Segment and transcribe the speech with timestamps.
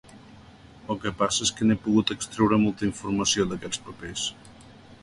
[0.93, 4.27] El que passa és que n'he pogut extreure molta informació, d'aquests papers.